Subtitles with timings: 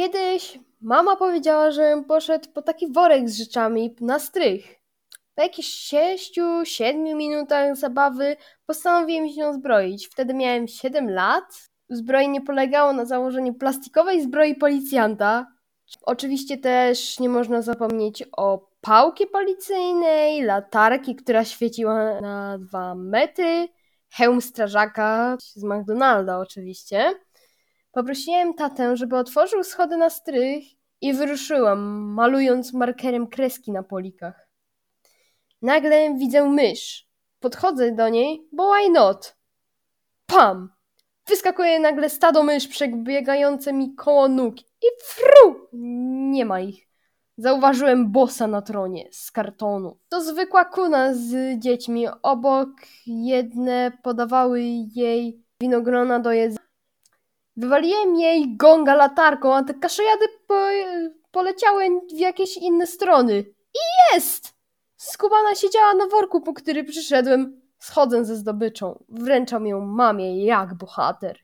[0.00, 4.64] Kiedyś mama powiedziała, żebym poszedł po taki worek z rzeczami na strych.
[5.34, 5.94] Po jakichś
[6.38, 8.36] 6-7 minutach zabawy
[8.66, 10.08] postanowiłem się uzbroić.
[10.08, 11.44] Wtedy miałem 7 lat.
[11.88, 15.46] Uzbrojenie polegało na założeniu plastikowej zbroi policjanta.
[16.02, 23.68] Oczywiście też nie można zapomnieć o pałki policyjnej, latarki, która świeciła na 2 metry,
[24.10, 27.14] hełm strażaka z McDonalda oczywiście.
[27.92, 30.64] Poprosiłem tatę, żeby otworzył schody na strych
[31.00, 31.80] i wyruszyłam,
[32.14, 34.48] malując markerem kreski na polikach.
[35.62, 37.08] Nagle widzę mysz.
[37.40, 39.36] Podchodzę do niej, bo why not?
[40.26, 40.72] Pam!
[41.26, 45.68] Wyskakuje nagle stado mysz przebiegające mi koło nóg i fru!
[46.32, 46.88] Nie ma ich.
[47.36, 49.98] Zauważyłem bossa na tronie z kartonu.
[50.08, 52.06] To zwykła kuna z dziećmi.
[52.22, 52.68] Obok
[53.06, 54.62] jedne podawały
[54.94, 56.69] jej winogrona do jedzenia.
[57.60, 60.54] Wywaliłem jej gonga latarką, a te kaszojady po,
[61.30, 63.38] poleciały w jakieś inne strony.
[63.74, 64.54] I jest!
[64.96, 67.60] Skubana siedziała na worku, po który przyszedłem.
[67.78, 69.04] Schodzę ze zdobyczą.
[69.08, 71.38] Wręczam ją mamie jak bohater.